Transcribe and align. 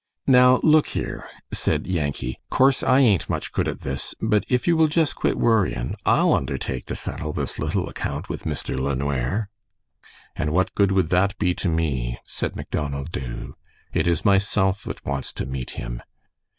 "Now 0.25 0.59
look 0.63 0.87
here," 0.87 1.27
said 1.53 1.85
Yankee, 1.85 2.39
"course 2.49 2.81
I 2.81 3.01
ain't 3.01 3.29
much 3.29 3.51
good 3.51 3.67
at 3.67 3.81
this, 3.81 4.15
but 4.19 4.43
if 4.49 4.67
you 4.67 4.75
will 4.75 4.87
just 4.87 5.15
quit 5.15 5.37
worryin', 5.37 5.95
I'll 6.07 6.33
undertake 6.33 6.87
to 6.87 6.95
settle 6.95 7.33
this 7.33 7.59
little 7.59 7.87
account 7.87 8.27
with 8.27 8.43
Mr. 8.43 8.75
LeNware." 8.75 9.49
"And 10.35 10.53
what 10.53 10.73
good 10.73 10.91
would 10.91 11.09
that 11.09 11.37
be 11.37 11.53
to 11.53 11.69
me?" 11.69 12.17
said 12.25 12.55
Macdonald 12.55 13.11
Dubh. 13.11 13.53
"It 13.93 14.07
is 14.07 14.25
myself 14.25 14.81
that 14.85 15.05
wants 15.05 15.31
to 15.33 15.45
meet 15.45 15.69
him." 15.77 16.01